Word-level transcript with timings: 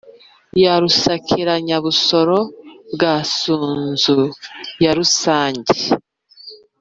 ya 0.63 0.73
rusakiranya-busoro 0.81 2.39
bwa 2.93 3.15
sunzu, 3.37 4.19
ya 4.83 4.91
rusage. 4.97 5.77